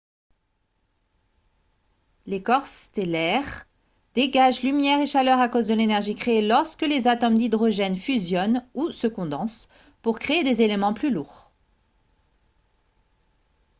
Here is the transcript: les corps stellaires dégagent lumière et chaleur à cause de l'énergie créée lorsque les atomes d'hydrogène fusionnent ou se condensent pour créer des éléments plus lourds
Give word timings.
les 2.25 2.41
corps 2.41 2.65
stellaires 2.65 3.67
dégagent 4.15 4.63
lumière 4.63 4.99
et 4.99 5.05
chaleur 5.05 5.39
à 5.39 5.47
cause 5.47 5.67
de 5.67 5.75
l'énergie 5.75 6.15
créée 6.15 6.41
lorsque 6.41 6.81
les 6.81 7.07
atomes 7.07 7.37
d'hydrogène 7.37 7.95
fusionnent 7.95 8.65
ou 8.73 8.89
se 8.91 9.05
condensent 9.05 9.69
pour 10.01 10.17
créer 10.17 10.43
des 10.43 10.63
éléments 10.63 10.95
plus 10.95 11.11
lourds 11.11 11.51